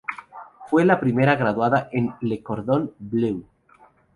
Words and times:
Fue 0.67 0.83
la 0.83 0.99
primera 0.99 1.35
graduada 1.35 1.87
en 1.91 2.11
"Le 2.21 2.41
Cordon 2.41 2.91
Bleu". 2.97 3.43